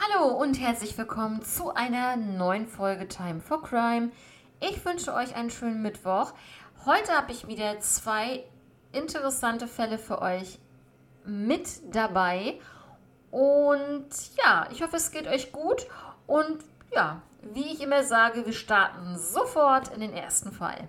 [0.00, 4.12] Hallo und herzlich willkommen zu einer neuen Folge Time for Crime.
[4.60, 6.34] Ich wünsche euch einen schönen Mittwoch.
[6.86, 8.44] Heute habe ich wieder zwei
[8.92, 10.60] interessante Fälle für euch
[11.24, 12.60] mit dabei.
[13.32, 15.88] Und ja, ich hoffe, es geht euch gut.
[16.28, 16.62] Und
[16.94, 20.88] ja, wie ich immer sage, wir starten sofort in den ersten Fall.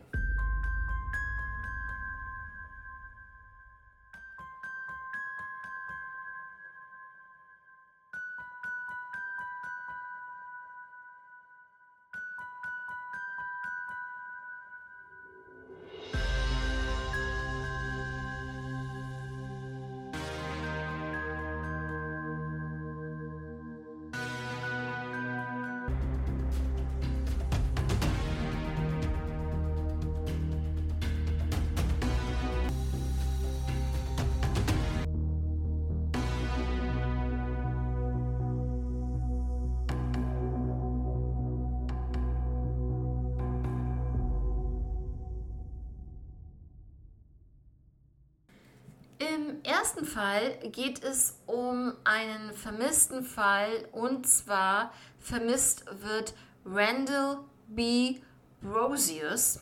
[49.36, 56.34] Im ersten Fall geht es um einen vermissten Fall und zwar vermisst wird
[56.66, 58.22] Randall B.
[58.62, 59.60] Brosius,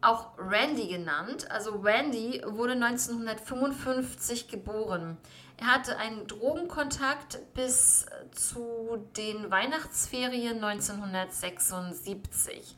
[0.00, 1.50] auch Randy genannt.
[1.50, 5.16] Also Randy wurde 1955 geboren.
[5.56, 12.76] Er hatte einen Drogenkontakt bis zu den Weihnachtsferien 1976.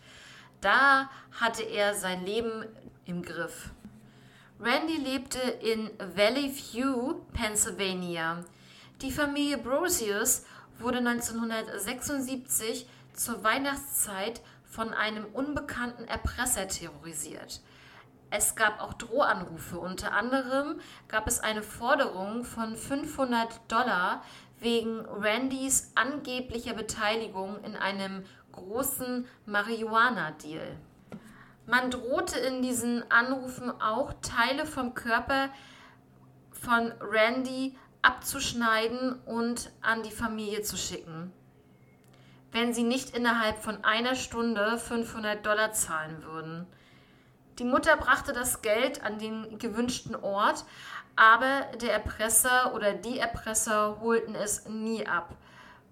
[0.63, 2.65] Da hatte er sein Leben
[3.05, 3.75] im Griff.
[4.63, 8.45] Randy lebte in Valley View, Pennsylvania.
[9.01, 10.45] Die Familie Brosius
[10.79, 17.63] wurde 1976 zur Weihnachtszeit von einem unbekannten Erpresser terrorisiert.
[18.29, 19.79] Es gab auch Drohanrufe.
[19.79, 24.23] Unter anderem gab es eine Forderung von 500 Dollar
[24.59, 30.77] wegen Randys angeblicher Beteiligung in einem großen Marihuana-Deal.
[31.71, 35.51] Man drohte in diesen Anrufen auch, Teile vom Körper
[36.51, 41.33] von Randy abzuschneiden und an die Familie zu schicken,
[42.51, 46.67] wenn sie nicht innerhalb von einer Stunde 500 Dollar zahlen würden.
[47.61, 50.65] Die Mutter brachte das Geld an den gewünschten Ort,
[51.15, 55.37] aber der Erpresser oder die Erpresser holten es nie ab.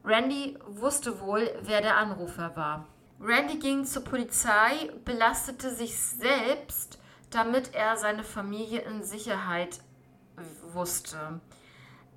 [0.03, 2.89] Randy wusste wohl, wer der Anrufer war.
[3.21, 9.81] Randy ging zur Polizei, belastete sich selbst, damit er seine Familie in Sicherheit
[10.73, 11.41] wusste.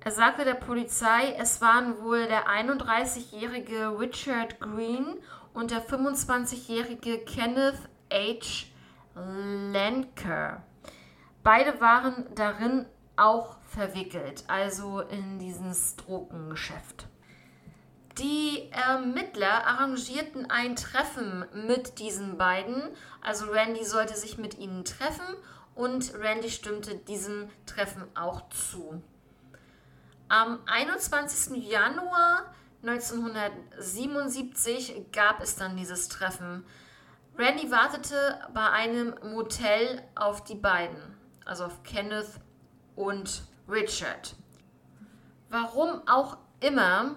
[0.00, 5.16] Er sagte der Polizei, es waren wohl der 31-jährige Richard Green
[5.54, 7.78] und der 25-jährige Kenneth
[8.12, 8.66] H.
[9.14, 10.62] Lanker.
[11.42, 12.86] Beide waren darin
[13.16, 17.06] auch verwickelt, also in dieses Drogengeschäft.
[18.18, 22.82] Die Ermittler arrangierten ein Treffen mit diesen beiden.
[23.22, 25.24] Also Randy sollte sich mit ihnen treffen
[25.74, 29.02] und Randy stimmte diesem Treffen auch zu.
[30.28, 31.70] Am 21.
[31.70, 32.52] Januar
[32.82, 36.66] 1977 gab es dann dieses Treffen.
[37.38, 40.98] Randy wartete bei einem Motel auf die beiden,
[41.46, 42.28] also auf Kenneth
[42.94, 44.34] und Richard.
[45.48, 47.16] Warum auch immer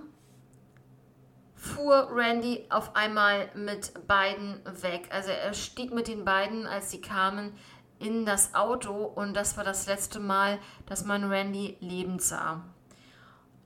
[1.66, 5.10] fuhr Randy auf einmal mit beiden weg.
[5.12, 7.54] Also er stieg mit den beiden, als sie kamen,
[8.00, 12.62] in das Auto und das war das letzte Mal, dass man Randy lebend sah.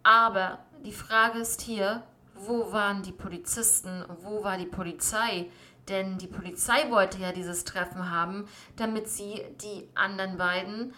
[0.04, 2.04] Aber die Frage ist hier,
[2.36, 4.06] wo waren die Polizisten?
[4.22, 5.50] Wo war die Polizei?
[5.90, 10.94] Denn die Polizei wollte ja dieses Treffen haben, damit sie die anderen beiden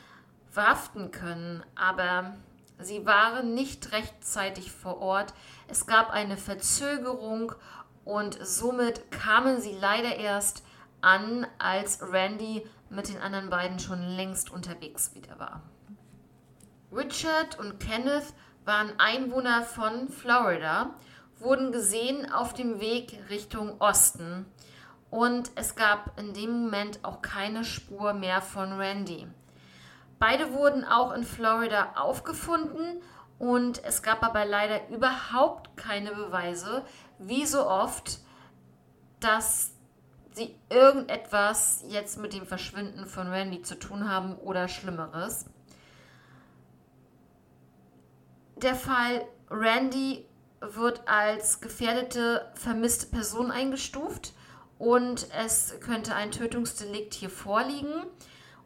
[0.50, 1.64] verhaften können.
[1.76, 2.36] Aber
[2.82, 5.34] Sie waren nicht rechtzeitig vor Ort.
[5.68, 7.54] Es gab eine Verzögerung
[8.06, 10.64] und somit kamen sie leider erst
[11.02, 15.62] an, als Randy mit den anderen beiden schon längst unterwegs wieder war.
[16.92, 18.34] Richard und Kenneth
[18.66, 20.94] waren Einwohner von Florida,
[21.40, 24.46] wurden gesehen auf dem Weg Richtung Osten
[25.10, 29.28] und es gab in dem Moment auch keine Spur mehr von Randy.
[30.22, 33.02] Beide wurden auch in Florida aufgefunden
[33.40, 36.86] und es gab aber leider überhaupt keine Beweise,
[37.18, 38.20] wie so oft,
[39.20, 39.72] dass
[40.34, 45.46] sie irgendetwas jetzt mit dem Verschwinden von Randy zu tun haben oder Schlimmeres.
[48.58, 50.28] Der Fall Randy
[50.60, 54.34] wird als gefährdete, vermisste Person eingestuft
[54.78, 58.06] und es könnte ein Tötungsdelikt hier vorliegen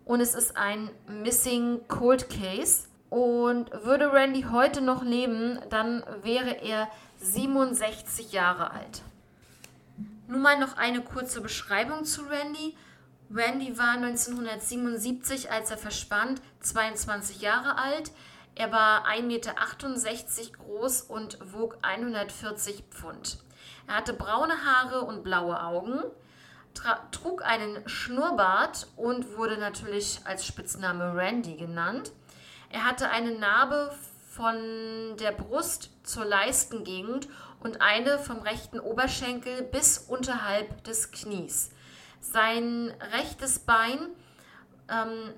[0.05, 2.87] und es ist ein Missing Cold Case.
[3.09, 9.03] Und würde Randy heute noch leben, dann wäre er 67 Jahre alt.
[10.27, 12.75] Nun mal noch eine kurze Beschreibung zu Randy.
[13.31, 18.11] Randy war 1977, als er verschwand, 22 Jahre alt.
[18.55, 19.53] Er war 1,68 Meter
[20.57, 23.37] groß und wog 140 Pfund.
[23.87, 26.01] Er hatte braune Haare und blaue Augen,
[27.11, 32.11] trug einen Schnurrbart und wurde natürlich als Spitzname Randy genannt.
[32.69, 33.91] Er hatte eine Narbe
[34.29, 37.29] von der Brust zur Leistengegend
[37.61, 41.71] und eine vom rechten Oberschenkel bis unterhalb des Knies.
[42.19, 44.09] Sein rechtes Bein
[44.89, 45.33] ähm,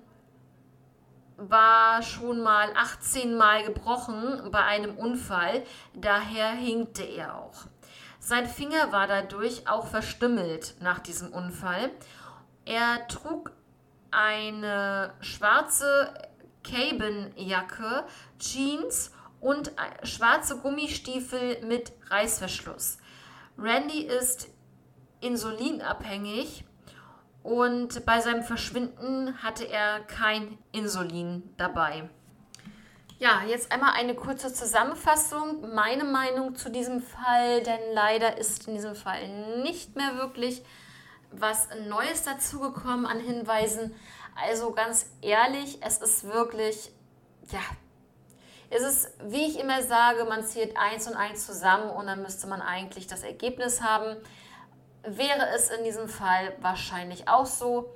[1.38, 5.64] war schon mal 18 Mal gebrochen bei einem Unfall,
[5.94, 7.66] daher hinkte er auch.
[8.28, 11.92] Sein Finger war dadurch auch verstümmelt nach diesem Unfall.
[12.66, 13.54] Er trug
[14.12, 16.14] eine schwarze
[16.62, 18.04] Caben-Jacke,
[18.38, 19.72] Jeans und
[20.04, 22.98] schwarze Gummistiefel mit Reißverschluss.
[23.58, 24.50] Randy ist
[25.22, 26.66] insulinabhängig
[27.44, 32.10] und bei seinem Verschwinden hatte er kein Insulin dabei.
[33.20, 35.74] Ja, jetzt einmal eine kurze Zusammenfassung.
[35.74, 39.28] Meine Meinung zu diesem Fall, denn leider ist in diesem Fall
[39.64, 40.64] nicht mehr wirklich
[41.32, 43.96] was Neues dazugekommen an Hinweisen.
[44.36, 46.92] Also ganz ehrlich, es ist wirklich,
[47.50, 47.60] ja,
[48.70, 52.46] es ist, wie ich immer sage, man zählt eins und eins zusammen und dann müsste
[52.46, 54.16] man eigentlich das Ergebnis haben.
[55.02, 57.90] Wäre es in diesem Fall wahrscheinlich auch so,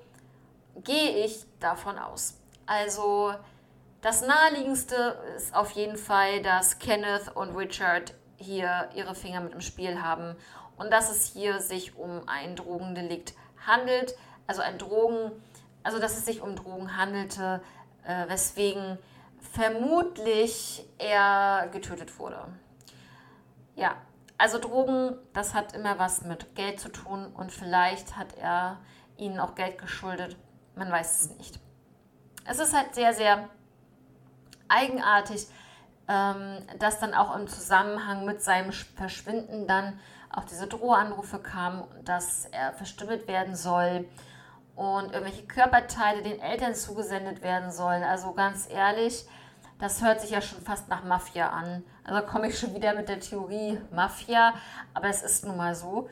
[0.77, 2.39] gehe ich davon aus.
[2.65, 3.35] Also
[4.01, 9.61] das naheliegendste ist auf jeden Fall, dass Kenneth und Richard hier ihre Finger mit im
[9.61, 10.35] Spiel haben
[10.77, 13.33] und dass es hier sich um ein Drogendelikt
[13.65, 14.15] handelt,
[14.47, 15.31] also ein Drogen,
[15.83, 17.61] also dass es sich um Drogen handelte,
[18.03, 18.97] äh, weswegen
[19.39, 22.47] vermutlich er getötet wurde.
[23.75, 23.95] Ja,
[24.39, 28.79] also Drogen, das hat immer was mit Geld zu tun und vielleicht hat er
[29.17, 30.35] ihnen auch Geld geschuldet.
[30.75, 31.59] Man weiß es nicht.
[32.45, 33.49] Es ist halt sehr, sehr
[34.71, 35.47] eigenartig,
[36.07, 42.45] ähm, dass dann auch im Zusammenhang mit seinem Verschwinden dann auch diese Drohanrufe kamen, dass
[42.45, 44.07] er verstümmelt werden soll
[44.75, 48.03] und irgendwelche Körperteile den Eltern zugesendet werden sollen.
[48.03, 49.25] Also ganz ehrlich,
[49.79, 51.83] das hört sich ja schon fast nach Mafia an.
[52.03, 54.53] Also komme ich schon wieder mit der Theorie Mafia,
[54.93, 56.09] aber es ist nun mal so.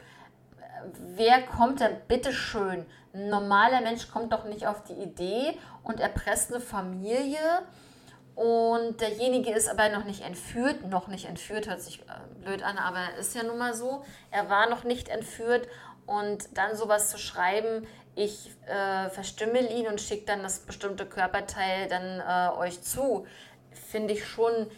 [1.16, 2.86] Wer kommt denn bitte schön?
[3.14, 7.40] Ein normaler Mensch kommt doch nicht auf die Idee und erpresst eine Familie
[8.40, 10.86] und derjenige ist aber noch nicht entführt.
[10.86, 14.06] Noch nicht entführt, hört sich äh, blöd an, aber ist ja nun mal so.
[14.32, 15.68] Er war noch nicht entführt
[16.06, 21.90] und dann sowas zu schreiben, ich äh, verstümmel ihn und schicke dann das bestimmte Körperteil
[21.90, 23.28] dann äh, euch zu,
[23.72, 24.72] finde ich schon,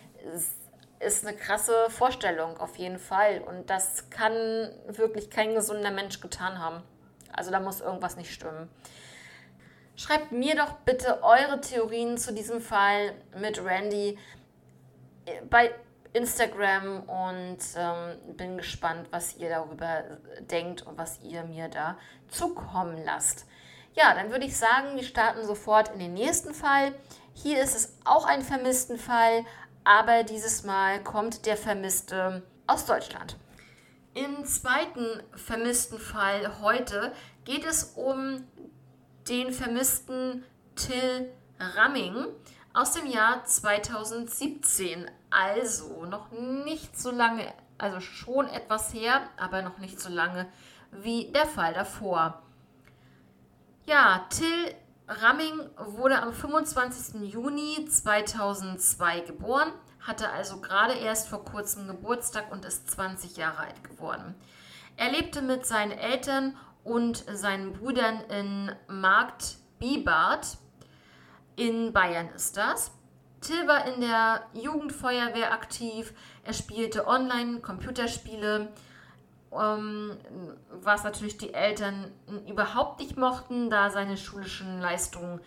[1.00, 3.42] ist eine krasse Vorstellung auf jeden Fall.
[3.42, 4.34] Und das kann
[4.88, 6.82] wirklich kein gesunder Mensch getan haben.
[7.32, 8.70] Also da muss irgendwas nicht stimmen.
[9.96, 14.18] Schreibt mir doch bitte eure Theorien zu diesem Fall mit Randy
[15.50, 15.72] bei
[16.14, 20.04] Instagram und ähm, bin gespannt, was ihr darüber
[20.42, 21.98] denkt und was ihr mir da
[22.28, 23.46] zukommen lasst.
[23.94, 26.94] Ja, dann würde ich sagen, wir starten sofort in den nächsten Fall.
[27.34, 29.46] Hier ist es auch ein vermissten Fall,
[29.84, 33.38] aber dieses Mal kommt der Vermisste aus Deutschland.
[34.14, 37.14] Im zweiten vermissten Fall heute
[37.46, 38.44] geht es um
[39.28, 40.44] den vermissten
[40.76, 42.28] Till Ramming
[42.74, 45.10] aus dem Jahr 2017.
[45.30, 50.48] Also noch nicht so lange, also schon etwas her, aber noch nicht so lange
[50.92, 52.42] wie der Fall davor.
[53.86, 54.76] Ja, Till
[55.08, 57.22] Ramming wurde am 25.
[57.32, 63.84] Juni 2002 geboren, hatte also gerade erst vor kurzem Geburtstag und ist 20 Jahre alt
[63.84, 64.36] geworden.
[64.98, 70.58] Er lebte mit seinen Eltern und seinen Brüdern in Markt Bibart.
[71.56, 72.92] In Bayern ist das.
[73.42, 76.14] Till war in der Jugendfeuerwehr aktiv.
[76.44, 78.70] Er spielte online Computerspiele,
[79.52, 80.18] ähm,
[80.70, 82.12] was natürlich die Eltern
[82.48, 85.42] überhaupt nicht mochten, da seine schulischen Leistungen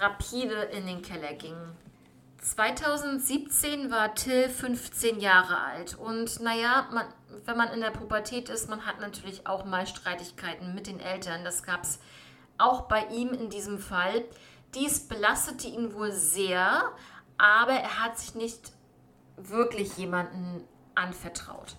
[0.00, 1.76] rapide in den Keller gingen.
[2.44, 7.06] 2017 war Till 15 Jahre alt und naja, man,
[7.46, 11.42] wenn man in der Pubertät ist, man hat natürlich auch mal Streitigkeiten mit den Eltern.
[11.42, 12.00] Das gab es
[12.58, 14.24] auch bei ihm in diesem Fall.
[14.74, 16.92] Dies belastete ihn wohl sehr,
[17.38, 18.72] aber er hat sich nicht
[19.38, 21.76] wirklich jemanden anvertraut.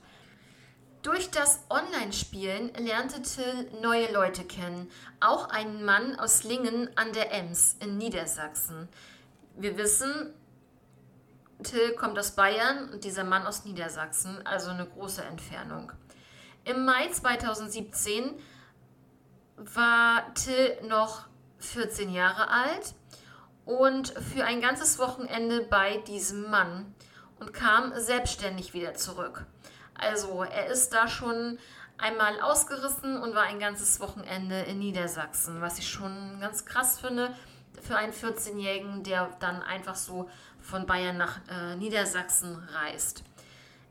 [1.04, 7.32] Durch das Online-Spielen lernte Till neue Leute kennen, auch einen Mann aus Lingen an der
[7.32, 8.90] Ems in Niedersachsen.
[9.56, 10.34] Wir wissen,
[11.64, 15.92] Till kommt aus Bayern und dieser Mann aus Niedersachsen, also eine große Entfernung.
[16.66, 18.34] Im Mai 2017
[19.58, 21.28] war Till noch
[21.60, 22.94] 14 Jahre alt
[23.66, 26.94] und für ein ganzes Wochenende bei diesem Mann
[27.40, 29.46] und kam selbstständig wieder zurück.
[29.94, 31.58] Also er ist da schon
[31.98, 37.34] einmal ausgerissen und war ein ganzes Wochenende in Niedersachsen, was ich schon ganz krass finde
[37.82, 40.30] für einen 14-Jährigen, der dann einfach so
[40.66, 43.24] von Bayern nach äh, Niedersachsen reist.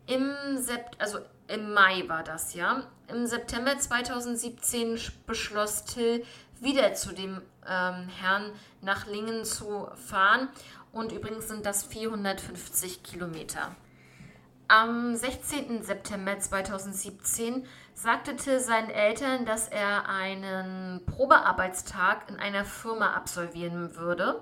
[0.07, 2.83] Im Sept also im Mai war das ja.
[3.09, 6.25] Im September 2017 beschloss Till
[6.61, 8.51] wieder zu dem ähm, Herrn
[8.81, 10.49] nach Lingen zu fahren.
[10.93, 13.75] Und übrigens sind das 450 Kilometer.
[14.69, 15.83] Am 16.
[15.83, 24.41] September 2017 sagte Till seinen Eltern, dass er einen Probearbeitstag in einer Firma absolvieren würde.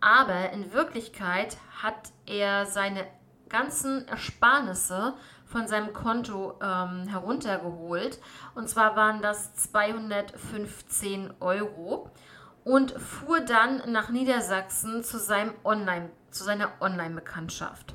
[0.00, 3.06] Aber in Wirklichkeit hat er seine
[3.48, 5.14] ganzen Ersparnisse
[5.46, 8.20] von seinem Konto ähm, heruntergeholt.
[8.54, 12.10] Und zwar waren das 215 Euro
[12.64, 17.94] und fuhr dann nach Niedersachsen zu, seinem Online, zu seiner Online-Bekanntschaft.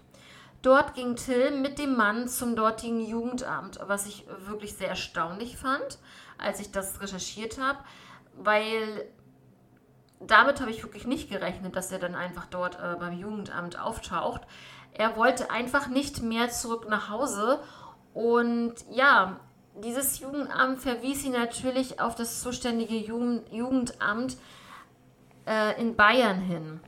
[0.63, 5.99] Dort ging Till mit dem Mann zum dortigen Jugendamt, was ich wirklich sehr erstaunlich fand,
[6.37, 7.79] als ich das recherchiert habe,
[8.37, 9.05] weil
[10.19, 14.41] damit habe ich wirklich nicht gerechnet, dass er dann einfach dort äh, beim Jugendamt auftaucht.
[14.93, 17.59] Er wollte einfach nicht mehr zurück nach Hause.
[18.13, 19.39] Und ja,
[19.75, 24.37] dieses Jugendamt verwies ihn natürlich auf das zuständige Jugend Jugendamt
[25.47, 26.79] äh, in Bayern hin.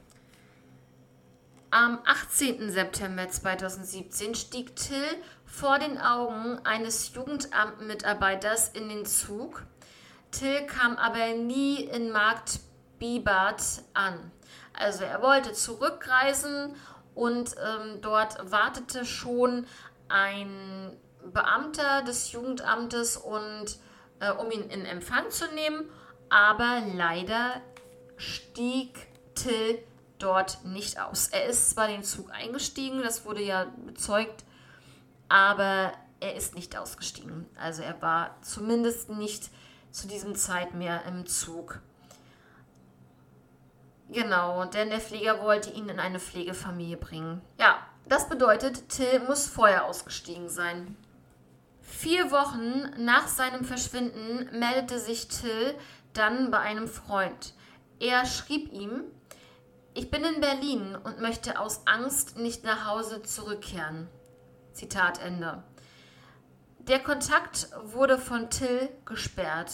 [1.71, 2.69] Am 18.
[2.71, 5.03] September 2017 stieg Till
[5.45, 9.63] vor den Augen eines Jugendamtmitarbeiters in den Zug.
[10.31, 12.59] Till kam aber nie in Markt
[12.99, 13.61] Bibart
[13.93, 14.31] an.
[14.73, 16.75] Also er wollte zurückreisen
[17.13, 19.65] und ähm, dort wartete schon
[20.09, 20.95] ein
[21.33, 23.77] Beamter des Jugendamtes und
[24.19, 25.89] äh, um ihn in Empfang zu nehmen,
[26.29, 27.61] aber leider
[28.17, 29.79] stieg Till
[30.17, 31.27] dort nicht aus.
[31.27, 34.45] Er ist zwar den Zug eingestiegen, das wurde ja bezeugt,
[35.27, 37.45] aber er ist nicht ausgestiegen.
[37.59, 39.49] Also er war zumindest nicht
[39.91, 41.81] zu diesem Zeit mehr im Zug.
[44.15, 47.41] Genau, denn der Pfleger wollte ihn in eine Pflegefamilie bringen.
[47.59, 50.95] Ja, das bedeutet, Till muss vorher ausgestiegen sein.
[51.81, 55.75] Vier Wochen nach seinem Verschwinden meldete sich Till
[56.13, 57.53] dann bei einem Freund.
[57.99, 59.03] Er schrieb ihm,
[59.93, 64.07] ich bin in Berlin und möchte aus Angst nicht nach Hause zurückkehren.
[64.71, 65.61] Zitat Ende.
[66.79, 69.73] Der Kontakt wurde von Till gesperrt.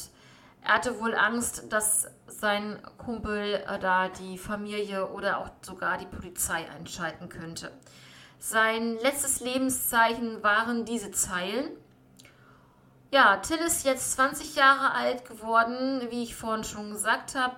[0.64, 6.06] Er hatte wohl Angst, dass sein Kumpel äh, da die Familie oder auch sogar die
[6.06, 7.72] Polizei einschalten könnte.
[8.40, 11.72] Sein letztes Lebenszeichen waren diese Zeilen.
[13.12, 17.56] Ja, Till ist jetzt 20 Jahre alt geworden, wie ich vorhin schon gesagt habe.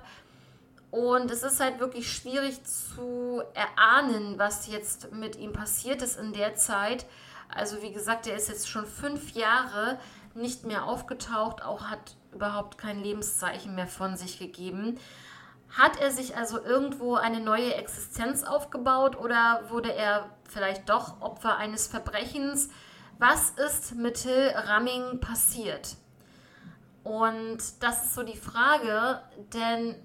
[0.89, 6.33] Und es ist halt wirklich schwierig zu erahnen, was jetzt mit ihm passiert ist in
[6.33, 7.05] der Zeit.
[7.49, 9.99] Also wie gesagt, er ist jetzt schon fünf Jahre
[10.33, 14.99] nicht mehr aufgetaucht, auch hat überhaupt kein Lebenszeichen mehr von sich gegeben.
[15.69, 21.57] Hat er sich also irgendwo eine neue Existenz aufgebaut oder wurde er vielleicht doch Opfer
[21.57, 22.69] eines Verbrechens?
[23.17, 25.95] Was ist mit Till Ramming passiert?
[27.03, 29.21] Und das ist so die Frage,
[29.53, 29.95] denn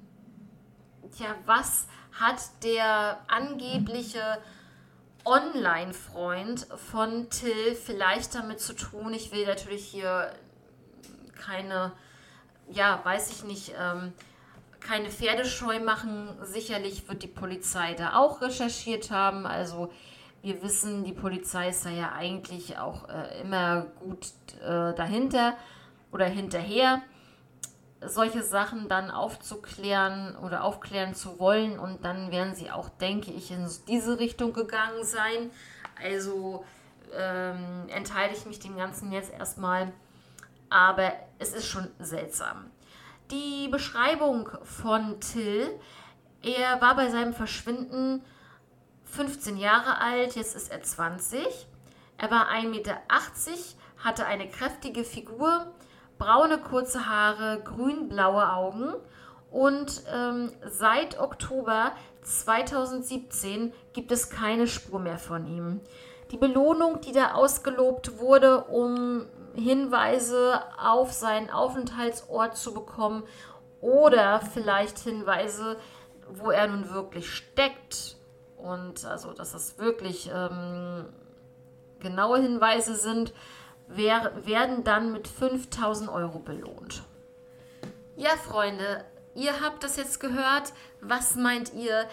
[1.19, 4.39] ja, was hat der angebliche
[5.25, 9.13] Online-Freund von Till vielleicht damit zu tun?
[9.15, 10.33] Ich will natürlich hier
[11.39, 11.93] keine,
[12.71, 14.13] ja, weiß ich nicht, ähm,
[14.81, 16.29] keine Pferdescheu machen.
[16.43, 19.47] Sicherlich wird die Polizei da auch recherchiert haben.
[19.47, 19.91] Also
[20.43, 24.27] wir wissen, die Polizei ist da ja eigentlich auch äh, immer gut
[24.63, 25.57] äh, dahinter
[26.13, 27.03] oder hinterher
[28.01, 31.79] solche Sachen dann aufzuklären oder aufklären zu wollen.
[31.79, 35.51] Und dann werden sie auch, denke ich, in diese Richtung gegangen sein.
[36.03, 36.65] Also
[37.17, 39.93] ähm, enthalte ich mich dem Ganzen jetzt erstmal.
[40.71, 42.71] Aber es ist schon seltsam.
[43.31, 45.69] Die Beschreibung von Till,
[46.43, 48.23] er war bei seinem Verschwinden
[49.05, 51.47] 15 Jahre alt, jetzt ist er 20.
[52.17, 52.99] Er war 1,80 Meter,
[53.99, 55.73] hatte eine kräftige Figur,
[56.19, 58.95] braune kurze Haare, grün-blaue Augen
[59.51, 65.81] und ähm, seit Oktober 2017 gibt es keine Spur mehr von ihm.
[66.31, 73.25] Die Belohnung, die da ausgelobt wurde, um Hinweise auf seinen Aufenthaltsort zu bekommen
[73.81, 75.79] oder vielleicht Hinweise,
[76.29, 78.19] wo er nun wirklich steckt,
[78.59, 81.07] und also, dass das wirklich ähm,
[82.01, 83.33] genaue Hinweise sind,
[83.87, 87.05] wer, werden dann mit 5000 Euro belohnt.
[88.17, 89.05] Ja, Freunde,
[89.35, 90.73] ihr habt das jetzt gehört.
[91.01, 92.09] Was meint ihr?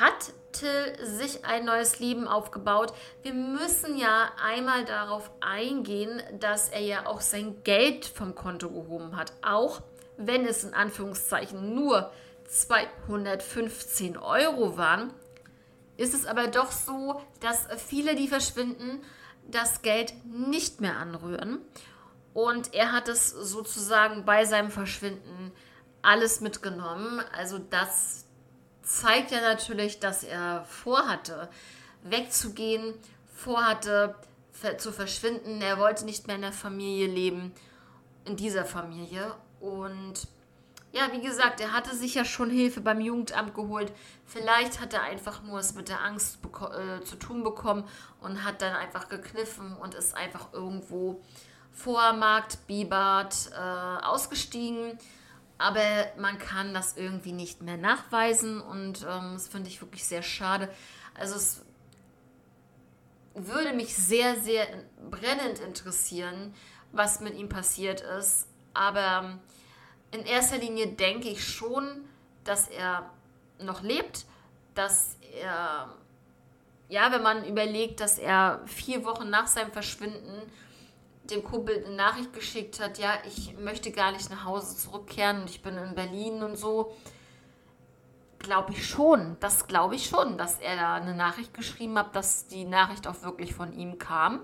[0.00, 2.92] Hat Till sich ein neues Leben aufgebaut?
[3.22, 9.16] Wir müssen ja einmal darauf eingehen, dass er ja auch sein Geld vom Konto gehoben
[9.16, 9.32] hat.
[9.42, 9.80] Auch
[10.16, 12.12] wenn es in Anführungszeichen nur
[12.48, 15.12] 215 Euro waren,
[15.96, 19.02] ist es aber doch so, dass viele, die verschwinden,
[19.48, 21.58] das Geld nicht mehr anrühren.
[22.34, 25.52] Und er hat es sozusagen bei seinem Verschwinden
[26.02, 27.22] alles mitgenommen.
[27.36, 28.26] Also das
[28.82, 31.48] zeigt ja natürlich, dass er vorhatte,
[32.02, 32.94] wegzugehen,
[33.34, 34.14] vorhatte
[34.78, 35.60] zu verschwinden.
[35.60, 37.52] Er wollte nicht mehr in der Familie leben,
[38.24, 39.34] in dieser Familie.
[39.60, 40.28] Und
[40.92, 43.92] ja, wie gesagt, er hatte sich ja schon Hilfe beim Jugendamt geholt.
[44.26, 47.84] Vielleicht hat er einfach nur es mit der Angst äh, zu tun bekommen
[48.20, 51.22] und hat dann einfach gekniffen und ist einfach irgendwo
[51.72, 54.98] vor Markt Bibart äh, ausgestiegen.
[55.58, 60.22] Aber man kann das irgendwie nicht mehr nachweisen und ähm, das finde ich wirklich sehr
[60.22, 60.68] schade.
[61.14, 61.64] Also es
[63.34, 64.66] würde mich sehr, sehr
[65.10, 66.54] brennend interessieren,
[66.92, 68.48] was mit ihm passiert ist.
[68.74, 69.38] Aber
[70.10, 72.04] in erster Linie denke ich schon,
[72.44, 73.10] dass er
[73.58, 74.26] noch lebt,
[74.74, 75.94] dass er,
[76.88, 80.42] ja, wenn man überlegt, dass er vier Wochen nach seinem Verschwinden
[81.24, 85.50] dem Kumpel eine Nachricht geschickt hat, ja, ich möchte gar nicht nach Hause zurückkehren und
[85.50, 86.92] ich bin in Berlin und so,
[88.38, 92.48] glaube ich schon, das glaube ich schon, dass er da eine Nachricht geschrieben hat, dass
[92.48, 94.40] die Nachricht auch wirklich von ihm kam.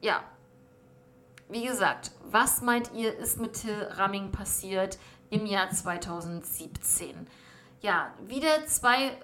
[0.00, 0.24] Ja,
[1.48, 4.98] wie gesagt, was meint ihr, ist mit Till Ramming passiert
[5.30, 7.26] im Jahr 2017?
[7.80, 9.16] Ja, wieder zwei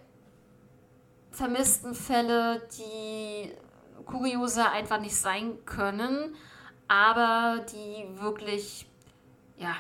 [1.31, 3.53] vermissten Fälle, die
[4.05, 6.35] kurioser einfach nicht sein können,
[6.89, 8.87] aber die wirklich,
[9.57, 9.75] ja,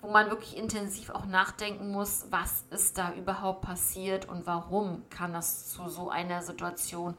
[0.00, 5.32] wo man wirklich intensiv auch nachdenken muss, was ist da überhaupt passiert und warum kann
[5.32, 7.16] das zu so einer Situation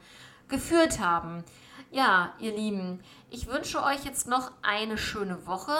[0.48, 1.44] geführt haben.
[1.90, 5.74] Ja, ihr Lieben, ich wünsche euch jetzt noch eine schöne Woche.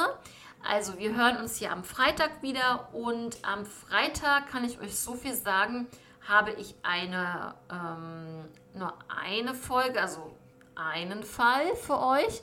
[0.63, 5.15] Also wir hören uns hier am Freitag wieder und am Freitag kann ich euch so
[5.15, 5.87] viel sagen,
[6.29, 10.37] habe ich eine ähm, nur eine Folge, also
[10.89, 12.43] einen Fall für euch.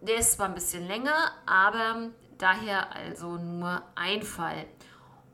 [0.00, 4.66] Der ist zwar ein bisschen länger, aber daher also nur ein Fall.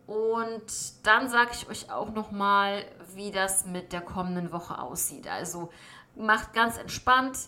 [0.06, 5.28] Und dann sage ich euch auch noch mal, wie das mit der kommenden Woche aussieht.
[5.28, 5.70] Also
[6.16, 7.38] macht ganz entspannt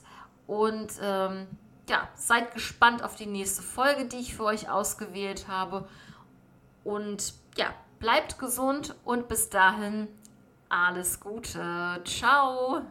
[0.47, 1.47] und ähm,
[1.89, 5.89] ja, seid gespannt auf die nächste Folge, die ich für euch ausgewählt habe.
[6.85, 7.67] Und ja,
[7.99, 10.09] bleibt gesund und bis dahin
[10.69, 12.01] alles Gute.
[12.05, 12.83] Ciao.